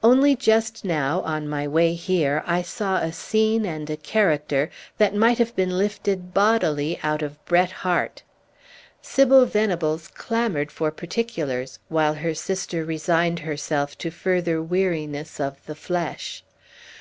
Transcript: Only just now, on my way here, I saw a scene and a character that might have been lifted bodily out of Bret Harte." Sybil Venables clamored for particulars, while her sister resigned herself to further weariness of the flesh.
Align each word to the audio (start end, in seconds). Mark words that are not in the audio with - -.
Only 0.00 0.36
just 0.36 0.84
now, 0.84 1.22
on 1.22 1.48
my 1.48 1.66
way 1.66 1.94
here, 1.94 2.44
I 2.46 2.62
saw 2.62 2.98
a 2.98 3.10
scene 3.10 3.66
and 3.66 3.90
a 3.90 3.96
character 3.96 4.70
that 4.98 5.12
might 5.12 5.38
have 5.38 5.56
been 5.56 5.76
lifted 5.76 6.32
bodily 6.32 7.00
out 7.02 7.20
of 7.20 7.44
Bret 7.46 7.72
Harte." 7.82 8.22
Sybil 9.00 9.44
Venables 9.44 10.06
clamored 10.06 10.70
for 10.70 10.92
particulars, 10.92 11.80
while 11.88 12.14
her 12.14 12.32
sister 12.32 12.84
resigned 12.84 13.40
herself 13.40 13.98
to 13.98 14.12
further 14.12 14.62
weariness 14.62 15.40
of 15.40 15.56
the 15.66 15.74
flesh. 15.74 16.44